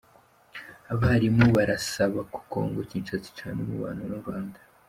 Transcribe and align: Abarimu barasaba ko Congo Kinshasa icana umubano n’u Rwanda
Abarimu 0.93 1.45
barasaba 1.55 2.19
ko 2.31 2.37
Congo 2.51 2.79
Kinshasa 2.89 3.25
icana 3.31 3.59
umubano 3.65 4.01
n’u 4.09 4.19
Rwanda 4.23 4.59